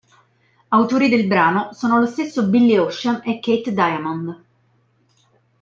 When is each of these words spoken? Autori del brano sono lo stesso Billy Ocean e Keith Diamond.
Autori 0.69 1.09
del 1.09 1.27
brano 1.27 1.73
sono 1.73 1.99
lo 1.99 2.07
stesso 2.07 2.47
Billy 2.47 2.75
Ocean 2.75 3.21
e 3.23 3.37
Keith 3.39 3.69
Diamond. 3.69 4.43